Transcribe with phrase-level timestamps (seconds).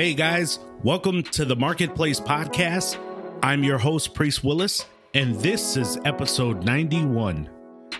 [0.00, 2.96] Hey guys, welcome to the Marketplace Podcast.
[3.42, 7.50] I'm your host, Priest Willis, and this is episode 91.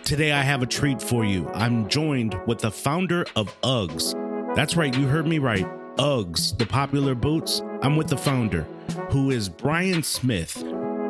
[0.03, 1.47] Today I have a treat for you.
[1.49, 4.15] I'm joined with the founder of Uggs.
[4.55, 5.67] That's right, you heard me right.
[5.97, 7.61] Uggs, the popular boots.
[7.83, 8.63] I'm with the founder,
[9.11, 10.57] who is Brian Smith.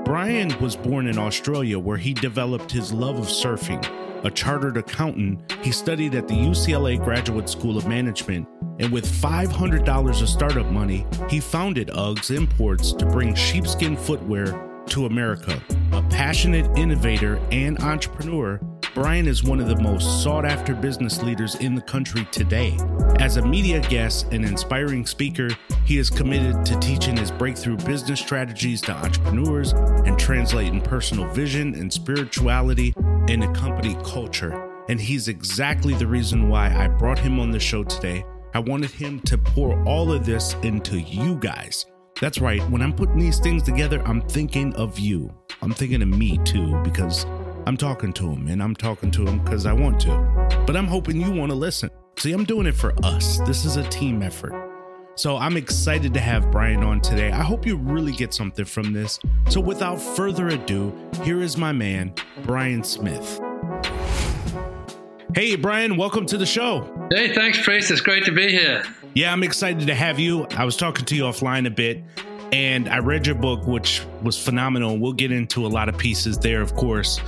[0.04, 3.82] Brian was born in Australia where he developed his love of surfing.
[4.24, 8.48] A chartered accountant, he studied at the UCLA Graduate School of Management,
[8.78, 14.46] and with $500 of startup money, he founded Uggs Imports to bring sheepskin footwear
[14.90, 15.60] to America.
[15.92, 18.60] A passionate innovator and entrepreneur,
[18.94, 22.78] Brian is one of the most sought after business leaders in the country today.
[23.20, 25.50] As a media guest and inspiring speaker,
[25.86, 31.74] he is committed to teaching his breakthrough business strategies to entrepreneurs and translating personal vision
[31.76, 32.94] and spirituality
[33.32, 34.70] into company culture.
[34.90, 38.26] And he's exactly the reason why I brought him on the show today.
[38.54, 41.86] I wanted him to pour all of this into you guys.
[42.20, 45.34] That's right, when I'm putting these things together, I'm thinking of you.
[45.62, 47.26] I'm thinking of me too, because
[47.66, 50.64] I'm talking to him and I'm talking to him because I want to.
[50.68, 51.90] But I'm hoping you want to listen.
[52.18, 53.40] See, I'm doing it for us.
[53.48, 54.54] This is a team effort.
[55.16, 57.32] So I'm excited to have Brian on today.
[57.32, 59.20] I hope you really get something from this.
[59.50, 60.94] So without further ado,
[61.24, 63.40] here is my man, Brian Smith.
[65.36, 67.08] Hey, Brian, welcome to the show.
[67.12, 67.92] Hey, thanks, Priest.
[67.92, 68.84] It's great to be here.
[69.14, 70.46] Yeah, I'm excited to have you.
[70.58, 72.04] I was talking to you offline a bit,
[72.52, 74.98] and I read your book, which was phenomenal.
[74.98, 77.20] We'll get into a lot of pieces there, of course.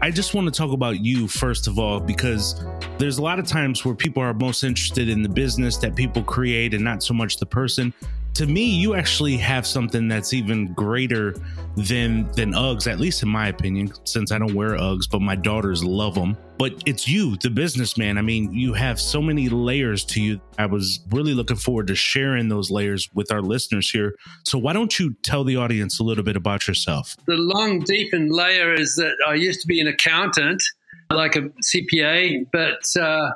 [0.00, 2.64] I just want to talk about you first of all, because
[2.98, 6.24] there's a lot of times where people are most interested in the business that people
[6.24, 7.92] create and not so much the person
[8.34, 11.34] to me, you actually have something that's even greater
[11.76, 15.36] than than Uggs, at least in my opinion, since I don't wear Uggs, but my
[15.36, 16.36] daughters love them.
[16.58, 18.18] But it's you, the businessman.
[18.18, 20.40] I mean, you have so many layers to you.
[20.58, 24.14] I was really looking forward to sharing those layers with our listeners here.
[24.44, 27.16] So why don't you tell the audience a little bit about yourself?
[27.26, 30.62] The long, deep and layer is that I used to be an accountant,
[31.10, 33.30] like a CPA, but uh,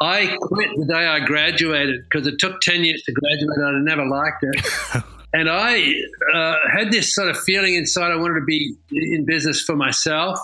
[0.00, 3.94] I quit the day I graduated because it took 10 years to graduate and I
[3.94, 5.04] never liked it.
[5.34, 5.92] and I
[6.34, 10.38] uh, had this sort of feeling inside I wanted to be in business for myself.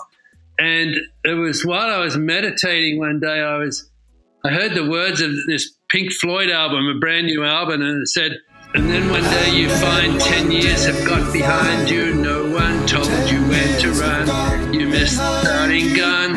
[0.59, 3.89] And it was while I was meditating one day, I was
[4.45, 8.07] I heard the words of this Pink Floyd album, a brand new album, and it
[8.07, 8.37] said,
[8.73, 12.13] and then one day you find 10 years have got behind you.
[12.13, 14.73] No one told you when to run.
[14.73, 16.35] You missed the starting gun.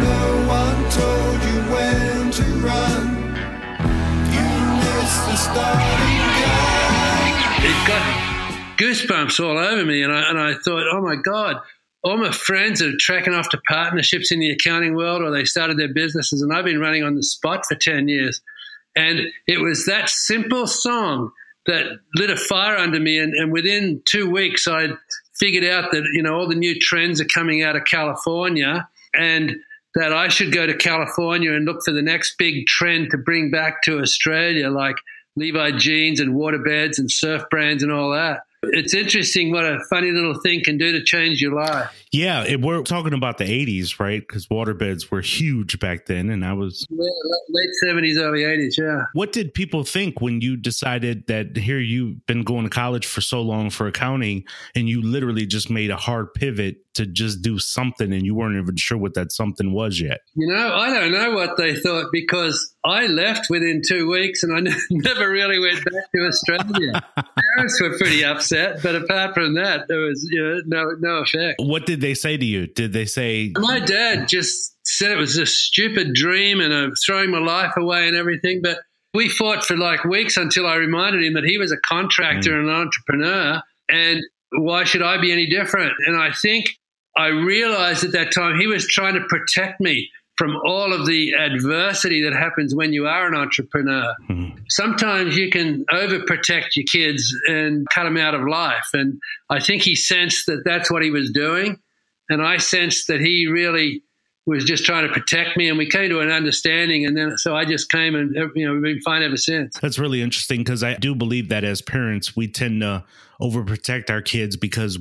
[8.81, 11.57] Goosebumps all over me, and I, and I thought, oh my God,
[12.03, 15.79] all my friends are tracking off to partnerships in the accounting world or they started
[15.79, 18.41] their businesses, and I've been running on the spot for 10 years.
[18.97, 21.31] And it was that simple song
[21.67, 21.87] that
[22.17, 23.19] lit a fire under me.
[23.19, 24.97] And, and within two weeks, I'd
[25.39, 28.89] figured out that, you know, all the new trends are coming out of California.
[29.15, 29.57] And
[29.95, 33.51] that I should go to California and look for the next big trend to bring
[33.51, 34.97] back to Australia, like
[35.37, 38.43] Levi jeans and waterbeds and surf brands and all that.
[38.63, 41.89] It's interesting what a funny little thing can do to change your life.
[42.13, 44.21] Yeah, it, we're talking about the 80s, right?
[44.21, 48.79] Because waterbeds were huge back then, and I was late 70s, early 80s.
[48.79, 49.05] Yeah.
[49.13, 53.21] What did people think when you decided that here you've been going to college for
[53.21, 54.45] so long for accounting,
[54.75, 58.61] and you literally just made a hard pivot to just do something, and you weren't
[58.61, 60.21] even sure what that something was yet?
[60.35, 64.57] You know, I don't know what they thought because I left within two weeks, and
[64.57, 67.03] I never really went back to Australia.
[67.57, 71.61] Parents were pretty upset, but apart from that, there was you know, no no effect.
[71.61, 72.67] What did they say to you?
[72.67, 73.53] Did they say?
[73.57, 78.09] My dad just said it was a stupid dream and I'm throwing my life away
[78.09, 78.61] and everything.
[78.63, 78.79] But
[79.15, 82.61] we fought for like weeks until I reminded him that he was a contractor mm.
[82.61, 84.23] and an entrepreneur, and
[84.53, 85.93] why should I be any different?
[86.07, 86.71] And I think
[87.17, 91.35] I realized at that time he was trying to protect me from all of the
[91.35, 94.15] adversity that happens when you are an entrepreneur.
[94.31, 94.59] Mm-hmm.
[94.71, 98.89] Sometimes you can overprotect your kids and cut them out of life.
[98.95, 99.21] And
[99.51, 101.79] I think he sensed that that's what he was doing.
[102.31, 104.03] And I sensed that he really
[104.47, 107.55] was just trying to protect me and we came to an understanding and then so
[107.55, 110.83] i just came and you know we've been fine ever since that's really interesting because
[110.83, 113.05] i do believe that as parents we tend to
[113.41, 114.99] overprotect our kids because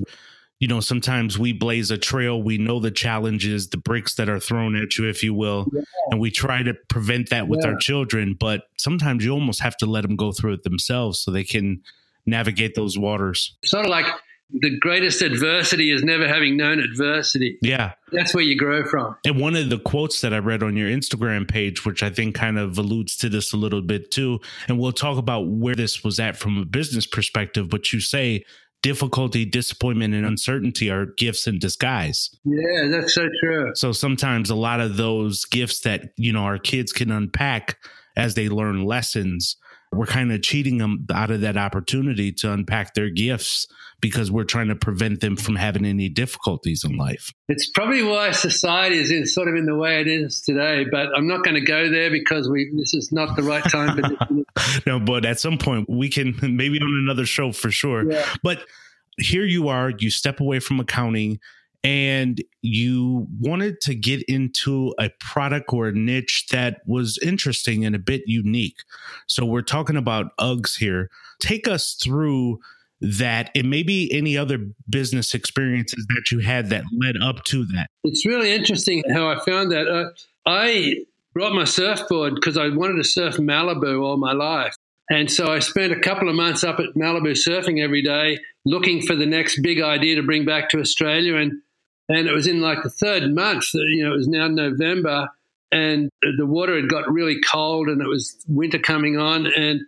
[0.59, 2.41] you know, sometimes we blaze a trail.
[2.41, 5.81] We know the challenges, the bricks that are thrown at you, if you will, yeah.
[6.11, 7.69] and we try to prevent that with yeah.
[7.69, 8.35] our children.
[8.37, 11.81] But sometimes you almost have to let them go through it themselves so they can
[12.25, 13.55] navigate those waters.
[13.63, 14.05] Sort of like
[14.51, 17.57] the greatest adversity is never having known adversity.
[17.61, 17.93] Yeah.
[18.11, 19.15] That's where you grow from.
[19.25, 22.35] And one of the quotes that I read on your Instagram page, which I think
[22.35, 26.03] kind of alludes to this a little bit too, and we'll talk about where this
[26.03, 28.43] was at from a business perspective, but you say
[28.81, 32.29] difficulty, disappointment, and uncertainty are gifts in disguise.
[32.45, 33.71] Yeah, that's so true.
[33.75, 37.77] So sometimes a lot of those gifts that, you know, our kids can unpack
[38.15, 39.57] as they learn lessons
[39.91, 43.67] we're kind of cheating them out of that opportunity to unpack their gifts
[44.01, 47.33] because we're trying to prevent them from having any difficulties in life.
[47.47, 51.07] It's probably why society is in, sort of in the way it is today, but
[51.15, 54.45] I'm not going to go there because we this is not the right time.
[54.85, 58.09] no, but at some point we can maybe on another show for sure.
[58.09, 58.25] Yeah.
[58.43, 58.63] But
[59.17, 61.39] here you are, you step away from accounting
[61.83, 67.95] and you wanted to get into a product or a niche that was interesting and
[67.95, 68.79] a bit unique.
[69.27, 71.09] So we're talking about Uggs here.
[71.39, 72.59] Take us through
[73.01, 74.57] that and maybe any other
[74.89, 77.87] business experiences that you had that led up to that.
[78.03, 79.87] It's really interesting how I found that.
[79.87, 80.09] Uh,
[80.45, 84.75] I brought my surfboard because I wanted to surf Malibu all my life.
[85.09, 89.01] And so I spent a couple of months up at Malibu surfing every day, looking
[89.01, 91.35] for the next big idea to bring back to Australia.
[91.37, 91.61] And
[92.09, 95.29] and it was in like the third month, you know, it was now November,
[95.71, 99.45] and the water had got really cold and it was winter coming on.
[99.45, 99.81] And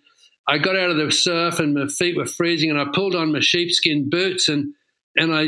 [0.47, 3.31] I got out of the surf and my feet were freezing, and I pulled on
[3.31, 4.73] my sheepskin boots and
[5.17, 5.47] and I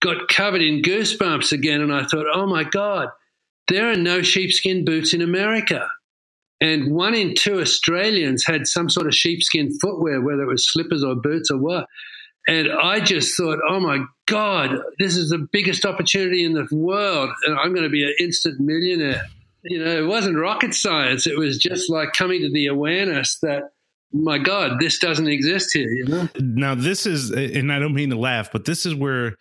[0.00, 1.80] got covered in goosebumps again.
[1.80, 3.08] And I thought, oh my God,
[3.68, 5.88] there are no sheepskin boots in America.
[6.60, 11.02] And one in two Australians had some sort of sheepskin footwear, whether it was slippers
[11.02, 11.86] or boots or what.
[12.46, 17.30] And I just thought, oh my God, this is the biggest opportunity in the world.
[17.46, 19.26] And I'm going to be an instant millionaire.
[19.62, 21.26] You know, it wasn't rocket science.
[21.26, 23.70] It was just like coming to the awareness that,
[24.12, 26.28] my God, this doesn't exist here, you know?
[26.40, 29.36] Now, this is, and I don't mean to laugh, but this is where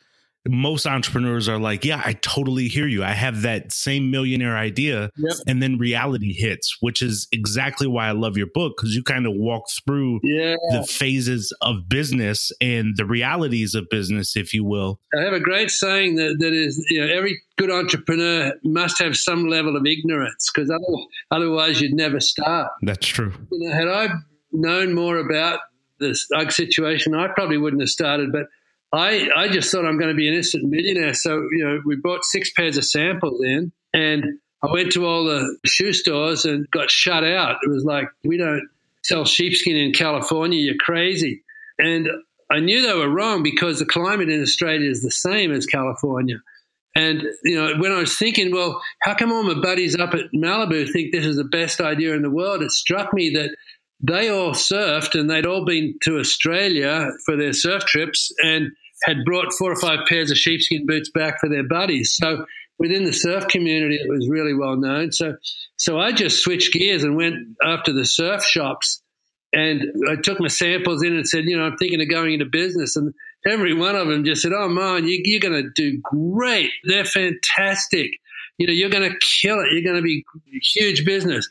[0.48, 3.04] most entrepreneurs are like, yeah, I totally hear you.
[3.04, 5.12] I have that same millionaire idea.
[5.18, 5.36] Yep.
[5.48, 9.28] And then reality hits, which is exactly why I love your book because you kind
[9.28, 10.56] of walk through yeah.
[10.72, 15.00] the phases of business and the realities of business, if you will.
[15.16, 19.16] I have a great saying that, that is, you know, every good entrepreneur must have
[19.16, 20.72] some level of ignorance because
[21.30, 22.72] otherwise you'd never start.
[22.82, 23.34] That's true.
[23.52, 24.10] You know, had I
[24.52, 25.60] known more about
[26.00, 28.32] this UGG situation, I probably wouldn't have started.
[28.32, 28.48] But
[28.94, 31.14] I, I just thought I'm going to be an instant millionaire.
[31.14, 35.26] So, you know, we bought six pairs of samples in and I went to all
[35.26, 37.58] the shoe stores and got shut out.
[37.64, 38.68] It was like, we don't
[39.04, 40.60] sell sheepskin in California.
[40.60, 41.44] You're crazy.
[41.80, 42.08] And
[42.50, 46.42] I knew they were wrong because the climate in Australia is the same as California.
[46.94, 50.32] And, you know, when I was thinking, well, how come all my buddies up at
[50.36, 52.62] Malibu think this is the best idea in the world?
[52.62, 53.56] It struck me that
[54.02, 58.32] they all surfed and they'd all been to Australia for their surf trips.
[58.44, 58.72] And
[59.04, 62.16] had brought four or five pairs of sheepskin boots back for their buddies.
[62.16, 62.46] So
[62.80, 65.12] within the surf community, it was really well known.
[65.12, 65.36] So,
[65.78, 69.02] so I just switched gears and went after the surf shops,
[69.54, 72.46] and I took my samples in and said, you know, I'm thinking of going into
[72.46, 73.14] business, and
[73.46, 76.72] every one of them just said, "Oh man, you, you're going to do great.
[76.86, 78.12] They're fantastic.
[78.58, 79.72] You know, you're going to kill it.
[79.72, 80.24] You're going to be
[80.62, 81.50] huge business."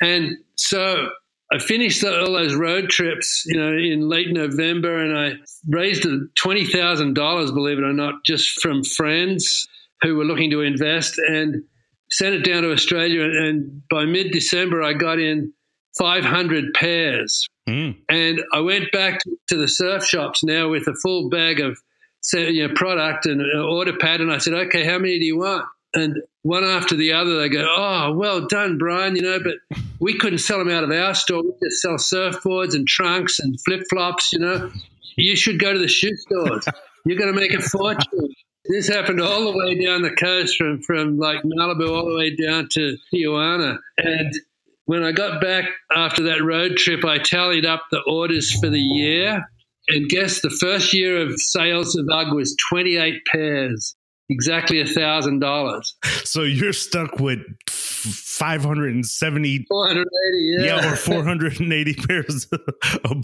[0.00, 1.10] And so
[1.52, 5.32] I finished all those road trips, you know, in late November, and I
[5.68, 6.06] raised
[6.36, 9.66] twenty thousand dollars, believe it or not, just from friends
[10.02, 11.64] who were looking to invest, and
[12.10, 13.24] sent it down to Australia.
[13.24, 15.52] And by mid-December, I got in
[15.98, 17.96] five hundred pairs, mm.
[18.08, 21.78] and I went back to the surf shops now with a full bag of
[22.32, 25.38] you know, product and an order pad, and I said, "Okay, how many do you
[25.38, 29.78] want?" And one after the other, they go, "Oh, well done, Brian." You know, but
[29.98, 31.42] we couldn't sell them out of our store.
[31.42, 34.32] We just sell surfboards and trunks and flip flops.
[34.32, 34.70] You know,
[35.16, 36.64] you should go to the shoe stores.
[37.04, 38.34] You're going to make a fortune.
[38.66, 42.36] This happened all the way down the coast from from like Malibu all the way
[42.36, 43.78] down to Tijuana.
[43.98, 44.32] And
[44.84, 48.80] when I got back after that road trip, I tallied up the orders for the
[48.80, 49.44] year.
[49.88, 53.96] And guess the first year of sales of UGG was 28 pairs
[54.30, 55.94] exactly a thousand dollars.
[56.24, 60.80] So you're stuck with 570 480 yeah.
[60.80, 62.46] yeah or 480 pairs
[63.04, 63.22] of,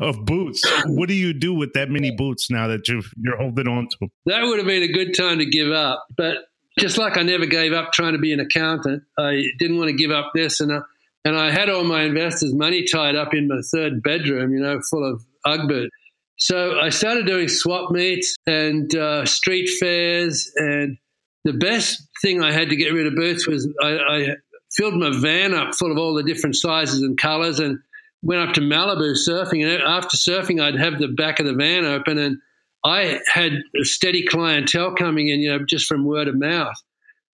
[0.00, 3.66] of boots what do you do with that many boots now that you you're holding
[3.66, 6.36] on to that would have been a good time to give up but
[6.78, 9.96] just like i never gave up trying to be an accountant i didn't want to
[9.96, 10.80] give up this and I,
[11.24, 14.80] and I had all my investors money tied up in my third bedroom you know
[14.90, 15.96] full of UGG boots
[16.38, 20.50] so I started doing swap meets and uh, street fairs.
[20.56, 20.96] And
[21.44, 24.26] the best thing I had to get rid of boots was I, I,
[24.70, 27.78] filled my van up full of all the different sizes and colors and
[28.22, 29.64] went up to Malibu surfing.
[29.64, 32.36] And after surfing, I'd have the back of the van open and
[32.84, 36.76] I had a steady clientele coming in, you know, just from word of mouth.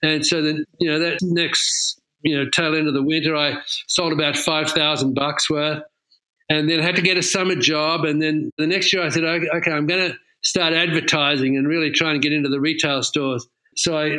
[0.00, 3.56] And so then, you know, that next, you know, tail end of the winter, I
[3.88, 5.82] sold about 5,000 bucks worth
[6.54, 8.04] and then I had to get a summer job.
[8.04, 11.66] And then the next year I said, okay, okay I'm going to start advertising and
[11.66, 13.46] really trying to get into the retail stores.
[13.76, 14.18] So I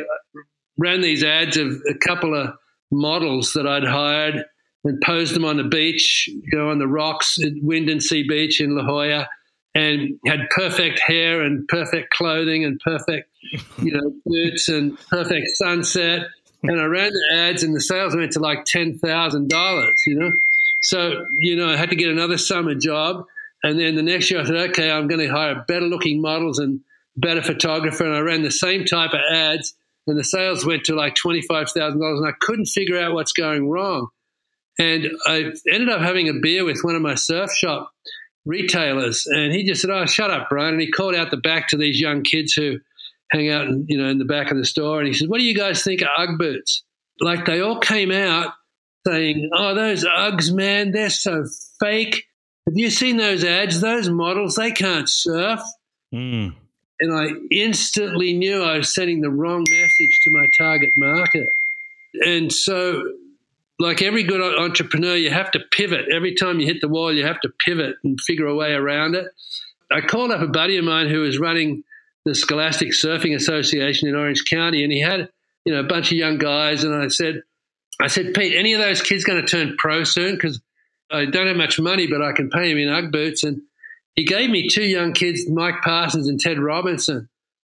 [0.76, 2.54] ran these ads of a couple of
[2.90, 4.44] models that I'd hired
[4.84, 8.76] and posed them on the beach, you know, on the rocks at sea Beach in
[8.76, 9.28] La Jolla,
[9.74, 13.28] and had perfect hair and perfect clothing and perfect,
[13.78, 16.26] you know, boots and perfect sunset.
[16.62, 20.18] And I ran the ads, and the sales went to like ten thousand dollars, you
[20.18, 20.32] know.
[20.86, 23.26] So, you know, I had to get another summer job.
[23.64, 26.60] And then the next year I said, okay, I'm going to hire better looking models
[26.60, 26.80] and
[27.16, 28.04] better photographer.
[28.04, 29.74] And I ran the same type of ads
[30.06, 34.06] and the sales went to like $25,000 and I couldn't figure out what's going wrong.
[34.78, 37.90] And I ended up having a beer with one of my surf shop
[38.44, 40.74] retailers and he just said, oh, shut up, Brian.
[40.74, 42.78] And he called out the back to these young kids who
[43.32, 45.00] hang out, in, you know, in the back of the store.
[45.00, 46.84] And he said, what do you guys think of Ugg boots?
[47.18, 48.52] Like they all came out
[49.06, 51.44] saying, oh, those Uggs, man, they're so
[51.80, 52.26] fake.
[52.66, 53.80] Have you seen those ads?
[53.80, 55.60] Those models, they can't surf.
[56.12, 56.54] Mm.
[57.00, 61.48] And I instantly knew I was sending the wrong message to my target market.
[62.24, 63.04] And so,
[63.78, 66.06] like every good entrepreneur, you have to pivot.
[66.10, 69.14] Every time you hit the wall, you have to pivot and figure a way around
[69.14, 69.26] it.
[69.92, 71.84] I called up a buddy of mine who was running
[72.24, 75.28] the Scholastic Surfing Association in Orange County, and he had
[75.64, 76.82] you know a bunch of young guys.
[76.82, 77.42] And I said,
[78.00, 80.34] I said, Pete, any of those kids going to turn pro soon?
[80.34, 80.60] Because
[81.10, 83.42] I don't have much money, but I can pay them in UGG boots.
[83.42, 83.62] And
[84.14, 87.28] he gave me two young kids, Mike Parsons and Ted Robinson.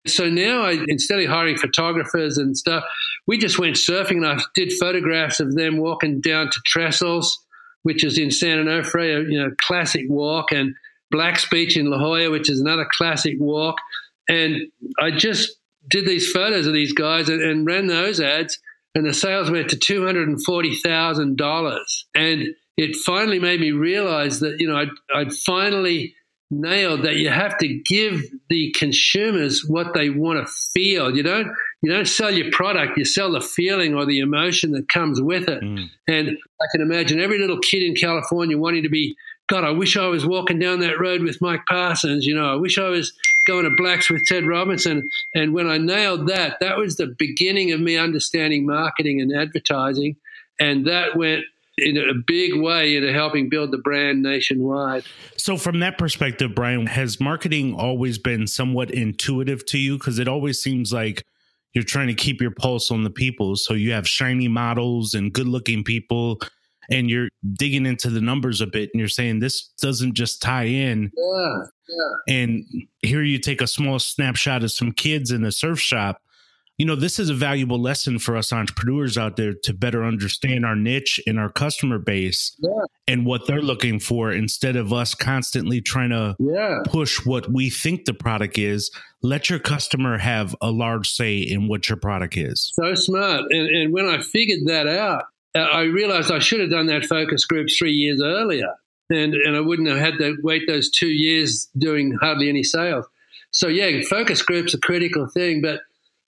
[0.08, 2.84] So now, I, instead of hiring photographers and stuff,
[3.28, 7.38] we just went surfing and I did photographs of them walking down to Trestles,
[7.84, 10.74] which is in San Onofre, you know, classic walk, and
[11.12, 13.78] Black's Beach in La Jolla, which is another classic walk.
[14.28, 15.56] And I just
[15.90, 18.60] did these photos of these guys and, and ran those ads
[18.96, 21.80] and the sales went to $240,000.
[22.14, 26.16] And it finally made me realize that, you know, I'd, I'd finally
[26.52, 31.16] nailed that you have to give the consumers what they want to feel.
[31.16, 31.48] You don't
[31.82, 35.48] you don't sell your product, you sell the feeling or the emotion that comes with
[35.48, 35.64] it.
[35.64, 35.90] Mm.
[36.08, 39.16] And I can imagine every little kid in California wanting to be,
[39.52, 42.56] God, I wish I was walking down that road with Mike Parsons, you know, I
[42.56, 43.12] wish I was
[43.46, 45.10] going to blacks with Ted Robinson.
[45.36, 50.16] And when I nailed that, that was the beginning of me understanding marketing and advertising.
[50.58, 51.44] And that went
[51.78, 55.04] in a big way into helping build the brand nationwide.
[55.36, 59.98] So, from that perspective, Brian, has marketing always been somewhat intuitive to you?
[59.98, 61.26] Because it always seems like
[61.74, 63.58] you're trying to keep your pulse on the people.
[63.58, 66.40] So, you have shiny models and good looking people
[66.92, 70.66] and you're digging into the numbers a bit and you're saying this doesn't just tie
[70.66, 71.12] in.
[71.16, 71.58] Yeah,
[71.88, 72.36] yeah.
[72.36, 72.66] And
[73.02, 76.22] here you take a small snapshot of some kids in the surf shop.
[76.78, 80.66] You know, this is a valuable lesson for us entrepreneurs out there to better understand
[80.66, 82.86] our niche and our customer base yeah.
[83.08, 86.80] and what they're looking for instead of us constantly trying to yeah.
[86.86, 88.90] push what we think the product is.
[89.22, 92.72] Let your customer have a large say in what your product is.
[92.74, 93.44] So smart.
[93.52, 97.06] And, and when I figured that out, Uh, I realized I should have done that
[97.06, 98.74] focus group three years earlier.
[99.10, 103.06] And, and I wouldn't have had to wait those two years doing hardly any sales.
[103.52, 105.62] So, yeah, focus group's a critical thing.
[105.62, 105.82] But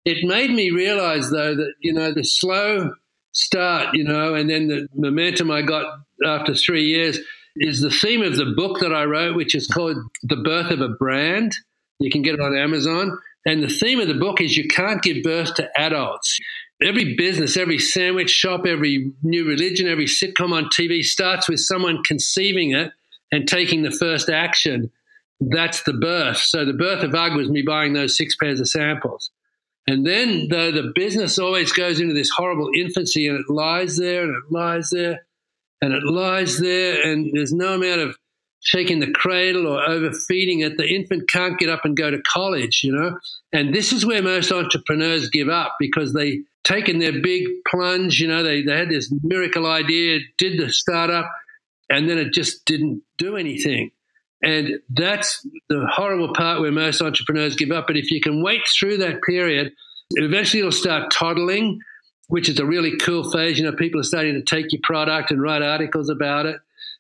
[0.04, 2.94] it made me realize, though, that, you know, the slow
[3.32, 7.20] start, you know, and then the momentum I got after three years
[7.56, 10.82] is the theme of the book that I wrote, which is called The Birth of
[10.82, 11.56] a Brand.
[12.00, 13.18] You can get it on Amazon.
[13.46, 16.38] And the theme of the book is you can't give birth to adults
[16.82, 22.04] every business, every sandwich shop, every new religion, every sitcom on TV starts with someone
[22.04, 22.92] conceiving it
[23.32, 24.92] and taking the first action.
[25.40, 26.38] That's the birth.
[26.38, 29.32] So the birth of UGG was me buying those six pairs of samples.
[29.88, 34.24] And then though the business always goes into this horrible infancy and it lies there
[34.24, 35.26] and it lies there
[35.82, 38.18] and it lies there and there's no amount of
[38.62, 42.82] shaking the cradle or overfeeding it, the infant can't get up and go to college,
[42.82, 43.20] you know?
[43.52, 48.28] And this is where most entrepreneurs give up because they taken their big plunge, you
[48.28, 51.30] know, they, they had this miracle idea, did the startup,
[51.90, 53.92] and then it just didn't do anything.
[54.42, 57.88] And that's the horrible part where most entrepreneurs give up.
[57.88, 59.72] But if you can wait through that period,
[60.12, 61.80] eventually it'll start toddling,
[62.28, 63.58] which is a really cool phase.
[63.58, 66.58] You know, people are starting to take your product and write articles about it.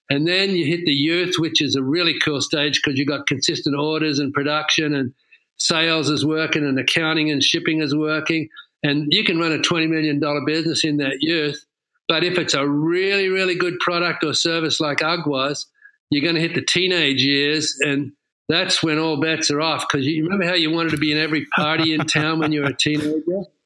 [0.10, 3.28] And then you hit the youth, which is a really cool stage because you've got
[3.28, 5.14] consistent orders and production and
[5.58, 8.50] sales is working and accounting and shipping is working.
[8.84, 11.66] And you can run a $20 million business in that youth.
[12.08, 15.66] But if it's a really, really good product or service like UGG was,
[16.10, 18.12] you're going to hit the teenage years and
[18.50, 19.86] that's when all bets are off.
[19.90, 22.62] Because you remember how you wanted to be in every party in town when you
[22.62, 23.24] were a teenager?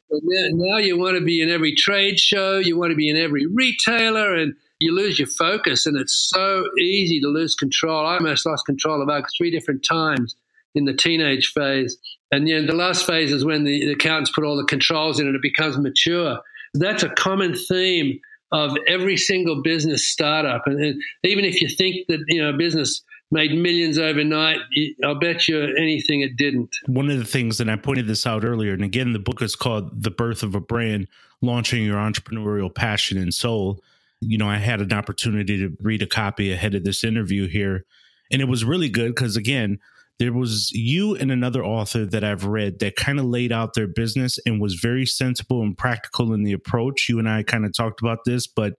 [0.10, 3.18] Now, now you want to be in every trade show, you want to be in
[3.18, 5.86] every retailer, and you lose your focus.
[5.86, 8.06] And it's so easy to lose control.
[8.06, 10.36] I almost lost control about three different times
[10.76, 11.98] in the teenage phase.
[12.32, 15.28] And then the last phase is when the, the accountants put all the controls in
[15.28, 16.40] and it becomes mature.
[16.74, 18.20] That's a common theme
[18.52, 20.68] of every single business startup.
[20.68, 24.60] And, and even if you think that you know a business made millions overnight,
[25.04, 26.74] I'll bet you anything it didn't.
[26.86, 29.56] One of the things, and I pointed this out earlier, and again, the book is
[29.56, 31.08] called The Birth of a Brand
[31.42, 33.82] Launching Your Entrepreneurial Passion and Soul.
[34.22, 37.86] You know, I had an opportunity to read a copy ahead of this interview here,
[38.32, 39.80] and it was really good because, again,
[40.20, 43.88] there was you and another author that I've read that kind of laid out their
[43.88, 47.08] business and was very sensible and practical in the approach.
[47.08, 48.74] You and I kind of talked about this, but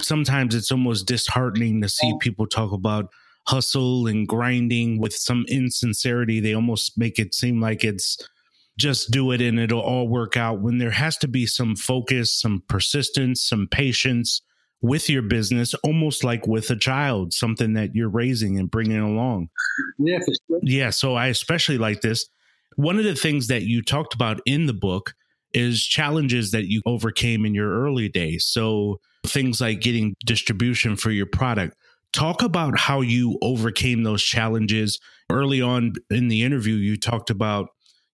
[0.00, 3.06] sometimes it's almost disheartening to see people talk about
[3.46, 6.40] hustle and grinding with some insincerity.
[6.40, 8.18] They almost make it seem like it's
[8.78, 12.34] just do it and it'll all work out when there has to be some focus,
[12.38, 14.42] some persistence, some patience
[14.84, 19.48] with your business, almost like with a child, something that you're raising and bringing along.
[19.98, 20.60] Yeah, sure.
[20.62, 20.90] yeah.
[20.90, 22.28] So I especially like this.
[22.76, 25.14] One of the things that you talked about in the book
[25.54, 28.44] is challenges that you overcame in your early days.
[28.44, 31.74] So things like getting distribution for your product.
[32.12, 35.00] Talk about how you overcame those challenges.
[35.30, 37.68] Early on in the interview, you talked about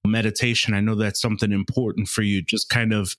[0.07, 0.75] meditation.
[0.75, 3.17] I know that's something important for you, just kind of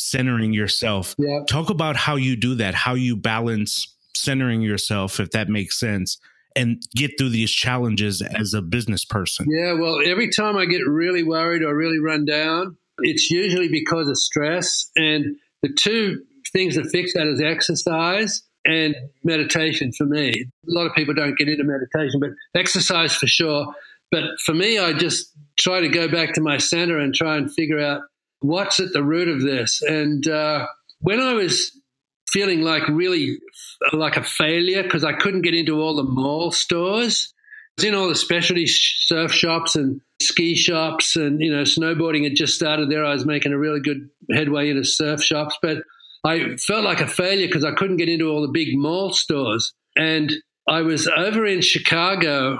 [0.00, 1.14] centering yourself.
[1.18, 1.40] Yeah.
[1.48, 6.18] Talk about how you do that, how you balance centering yourself, if that makes sense,
[6.56, 9.46] and get through these challenges as a business person.
[9.48, 14.08] Yeah, well, every time I get really worried or really run down, it's usually because
[14.08, 14.90] of stress.
[14.96, 20.30] And the two things that fix that is exercise and meditation for me.
[20.32, 23.72] A lot of people don't get into meditation, but exercise for sure.
[24.10, 27.52] But for me, I just try to go back to my center and try and
[27.52, 28.02] figure out
[28.40, 29.82] what's at the root of this?
[29.82, 30.66] And uh,
[31.00, 31.76] when I was
[32.28, 33.38] feeling like really
[33.92, 37.94] like a failure because I couldn't get into all the mall stores, I was in
[37.94, 42.90] all the specialty surf shops and ski shops, and you know, snowboarding had just started
[42.90, 43.04] there.
[43.04, 45.78] I was making a really good headway into surf shops, but
[46.24, 49.72] I felt like a failure because I couldn't get into all the big mall stores.
[49.96, 50.32] And
[50.68, 52.58] I was over in Chicago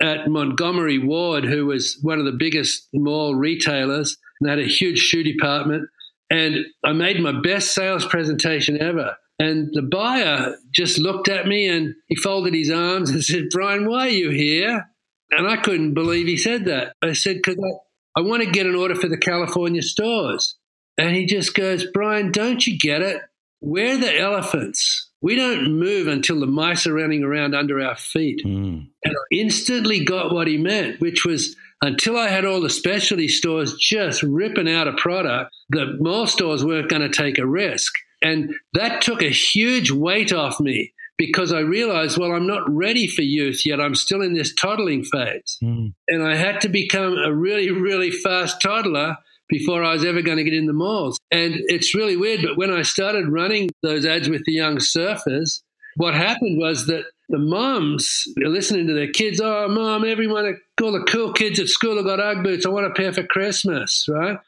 [0.00, 4.98] at Montgomery Ward, who was one of the biggest mall retailers and had a huge
[4.98, 5.88] shoe department.
[6.30, 9.16] And I made my best sales presentation ever.
[9.38, 13.88] And the buyer just looked at me and he folded his arms and said, Brian,
[13.88, 14.88] why are you here?
[15.30, 16.94] And I couldn't believe he said that.
[17.02, 20.56] I said, because I, I want to get an order for the California stores.
[20.96, 23.22] And he just goes, Brian, don't you get it?
[23.60, 25.10] We're the elephants.
[25.20, 28.42] We don't move until the mice are running around under our feet.
[28.44, 28.88] Mm.
[29.04, 33.28] And I instantly got what he meant, which was until I had all the specialty
[33.28, 37.92] stores just ripping out a product, the mall stores weren't going to take a risk.
[38.20, 43.06] And that took a huge weight off me because I realized, well, I'm not ready
[43.06, 43.80] for youth yet.
[43.80, 45.58] I'm still in this toddling phase.
[45.62, 45.92] Mm.
[46.08, 49.16] And I had to become a really, really fast toddler
[49.48, 51.18] before I was ever going to get in the malls.
[51.30, 55.62] And it's really weird, but when I started running those ads with the young surfers,
[55.96, 59.40] what happened was that the moms are listening to their kids.
[59.40, 62.64] Oh, mom, everyone, all the cool kids at school have got Ugg boots.
[62.64, 64.38] I want a pair for Christmas, right?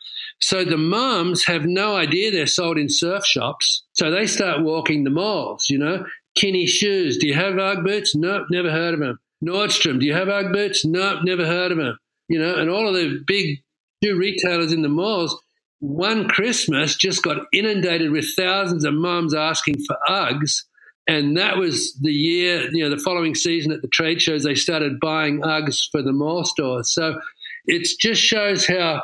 [0.41, 3.85] So the moms have no idea they're sold in surf shops.
[3.93, 6.07] So they start walking the malls, you know.
[6.37, 7.19] Kinney shoes.
[7.19, 8.15] Do you have Ugg boots?
[8.15, 9.19] Nope, never heard of them.
[9.45, 10.01] Nordstrom.
[10.01, 10.85] Do you have Ugg boots?
[10.85, 11.99] Nope, never heard of them.
[12.29, 13.59] You know, and all of the big
[14.03, 15.39] shoe retailers in the malls.
[15.81, 20.63] One Christmas just got inundated with thousands of moms asking for Uggs
[21.11, 24.55] and that was the year, you know, the following season at the trade shows, they
[24.55, 26.93] started buying Uggs for the mall stores.
[26.93, 27.19] So
[27.67, 29.03] it just shows how,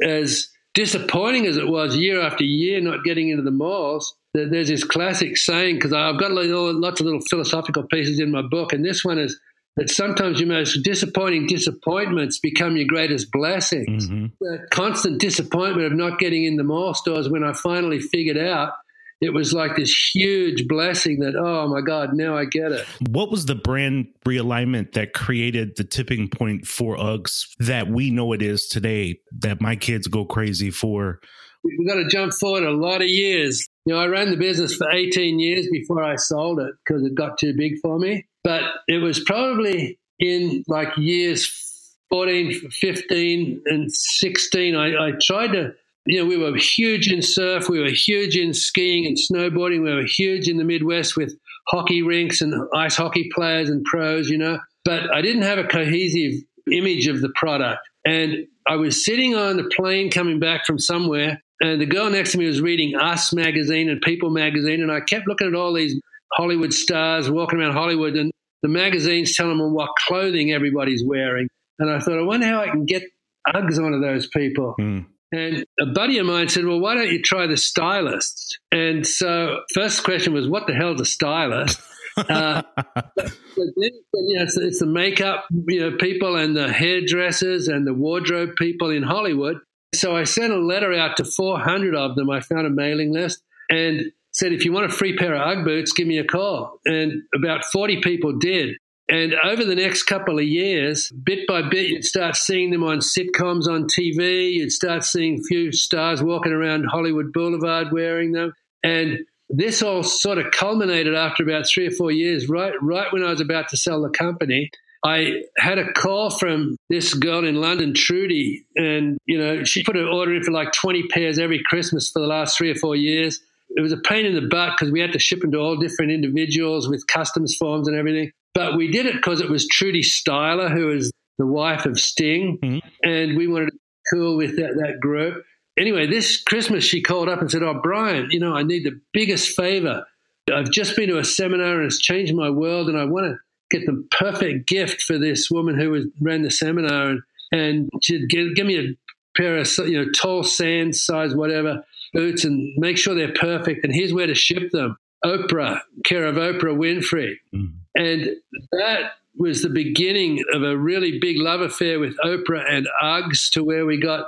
[0.00, 4.68] as disappointing as it was year after year not getting into the malls, that there's
[4.68, 8.84] this classic saying, because I've got lots of little philosophical pieces in my book, and
[8.84, 9.38] this one is
[9.76, 14.08] that sometimes your most disappointing disappointments become your greatest blessings.
[14.08, 14.26] Mm-hmm.
[14.40, 18.72] The constant disappointment of not getting in the mall stores when I finally figured out
[19.20, 22.86] it was like this huge blessing that oh my god now i get it.
[23.10, 28.32] What was the brand realignment that created the tipping point for uggs that we know
[28.32, 31.20] it is today that my kids go crazy for?
[31.62, 33.66] We've got to jump forward a lot of years.
[33.84, 37.14] You know i ran the business for 18 years before i sold it because it
[37.14, 38.26] got too big for me.
[38.42, 45.72] But it was probably in like years 14 15 and 16 I, I tried to
[46.06, 49.94] you know, we were huge in surf, we were huge in skiing and snowboarding, we
[49.94, 51.34] were huge in the Midwest with
[51.68, 54.58] hockey rinks and ice hockey players and pros, you know.
[54.84, 56.40] but I didn't have a cohesive
[56.72, 57.80] image of the product.
[58.04, 62.32] And I was sitting on the plane coming back from somewhere, and the girl next
[62.32, 65.74] to me was reading Us magazine and People magazine, and I kept looking at all
[65.74, 66.00] these
[66.32, 68.30] Hollywood stars walking around Hollywood, and
[68.62, 71.48] the magazines telling them what clothing everybody's wearing.
[71.78, 73.02] And I thought, I wonder how I can get
[73.48, 74.74] Uggs onto those people.
[74.80, 75.06] Mm.
[75.32, 78.58] And a buddy of mine said, Well, why don't you try the stylists?
[78.72, 81.80] And so, first question was, What the hell's a stylist?
[82.16, 87.68] uh, but, then, you know, it's, it's, the makeup you know, people and the hairdressers
[87.68, 89.58] and the wardrobe people in Hollywood.
[89.94, 92.30] So I sent a letter out to 400 of them.
[92.30, 95.64] I found a mailing list and said, if you want a free pair of Ugg
[95.64, 96.80] boots, give me a call.
[96.84, 98.76] And about 40 people did.
[99.10, 103.00] And over the next couple of years, bit by bit, you'd start seeing them on
[103.00, 104.52] sitcoms on TV.
[104.52, 108.52] You'd start seeing a few stars walking around Hollywood Boulevard wearing them.
[108.84, 109.18] And
[109.48, 113.30] this all sort of culminated after about three or four years, right, right when I
[113.30, 114.70] was about to sell the company.
[115.04, 119.96] I had a call from this girl in London, Trudie, and you know she put
[119.96, 122.94] an order in for like 20 pairs every Christmas for the last three or four
[122.94, 123.40] years.
[123.70, 125.76] It was a pain in the butt because we had to ship them to all
[125.76, 128.30] different individuals with customs forms and everything.
[128.54, 132.58] But we did it because it was Trudie Styler, who is the wife of Sting,
[132.62, 132.78] mm-hmm.
[133.02, 133.78] and we wanted to be
[134.12, 135.44] cool with that, that group.
[135.78, 139.00] Anyway, this Christmas she called up and said, Oh, Brian, you know, I need the
[139.12, 140.04] biggest favor.
[140.52, 143.38] I've just been to a seminar and it's changed my world, and I want to
[143.70, 147.10] get the perfect gift for this woman who was, ran the seminar.
[147.10, 147.20] And,
[147.52, 152.44] and she'd give, give me a pair of, you know, tall sand size, whatever, boots
[152.44, 153.84] and make sure they're perfect.
[153.84, 154.96] And here's where to ship them.
[155.24, 157.34] Oprah, care of Oprah Winfrey.
[157.54, 157.72] Mm.
[157.94, 158.36] And
[158.72, 163.64] that was the beginning of a really big love affair with Oprah and Uggs to
[163.64, 164.26] where we got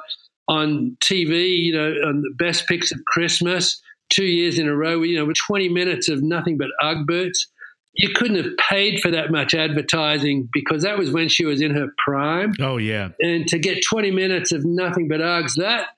[0.49, 5.03] on TV, you know, on the best picks of Christmas, two years in a row,
[5.03, 7.47] you know, with 20 minutes of nothing but Ugg boots.
[7.95, 11.75] You couldn't have paid for that much advertising because that was when she was in
[11.75, 12.55] her prime.
[12.59, 13.11] Oh, yeah.
[13.21, 15.89] And to get 20 minutes of nothing but Uggs, that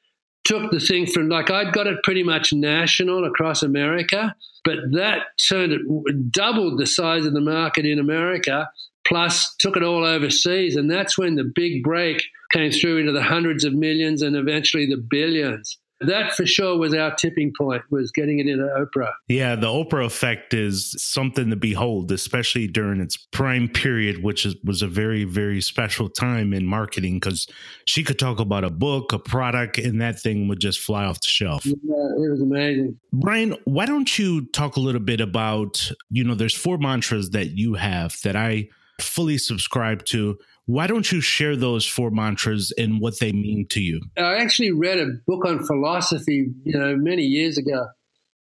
[0.44, 5.22] took the thing from like I'd got it pretty much national across America, but that
[5.48, 5.82] turned it,
[6.30, 8.68] doubled the size of the market in America,
[9.06, 10.76] plus took it all overseas.
[10.76, 14.86] And that's when the big break came through into the hundreds of millions and eventually
[14.86, 19.12] the billions that for sure was our tipping point was getting it into oprah.
[19.28, 24.56] Yeah the oprah effect is something to behold especially during its prime period which is,
[24.64, 27.46] was a very very special time in marketing because
[27.84, 31.20] she could talk about a book a product and that thing would just fly off
[31.20, 31.64] the shelf.
[31.66, 32.98] Yeah, it was amazing.
[33.12, 37.56] Brian why don't you talk a little bit about you know there's four mantras that
[37.56, 38.68] you have that i
[39.00, 43.80] fully subscribe to why don't you share those four mantras and what they mean to
[43.80, 44.00] you?
[44.16, 47.86] I actually read a book on philosophy, you know, many years ago.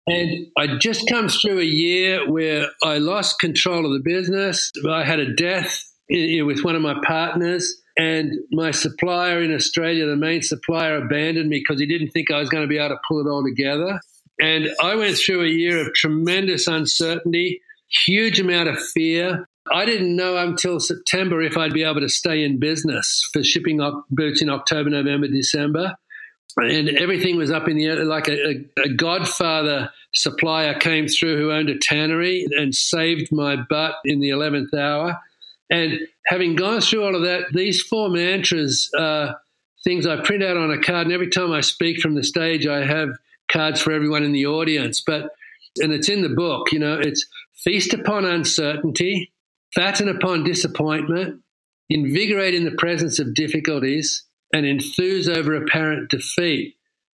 [0.07, 4.71] And I just come through a year where I lost control of the business.
[4.89, 10.15] I had a death with one of my partners, and my supplier in Australia, the
[10.15, 13.01] main supplier, abandoned me because he didn't think I was going to be able to
[13.07, 13.99] pull it all together.
[14.41, 17.61] And I went through a year of tremendous uncertainty,
[18.05, 22.43] huge amount of fear, I didn't know until September if I'd be able to stay
[22.43, 25.95] in business for shipping boots in October, November, December.
[26.57, 28.03] And everything was up in the air.
[28.03, 33.55] Like a, a, a godfather supplier came through who owned a tannery and saved my
[33.55, 35.19] butt in the 11th hour.
[35.69, 39.39] And having gone through all of that, these four mantras are
[39.83, 41.07] things I print out on a card.
[41.07, 43.09] And every time I speak from the stage, I have
[43.47, 45.01] cards for everyone in the audience.
[45.01, 45.29] But,
[45.77, 49.31] and it's in the book, you know, it's feast upon uncertainty,
[49.75, 51.41] fatten upon disappointment,
[51.89, 56.75] invigorate in the presence of difficulties, and enthuse over apparent defeat.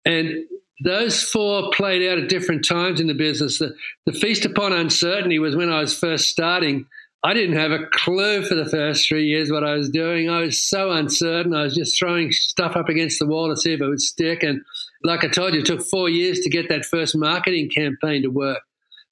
[0.05, 0.45] And
[0.83, 3.59] those four played out at different times in the business.
[3.59, 6.85] The, the feast upon uncertainty was when I was first starting.
[7.21, 10.29] I didn't have a clue for the first three years what I was doing.
[10.29, 11.53] I was so uncertain.
[11.53, 14.41] I was just throwing stuff up against the wall to see if it would stick.
[14.41, 14.61] And
[15.03, 18.29] like I told you, it took four years to get that first marketing campaign to
[18.29, 18.61] work.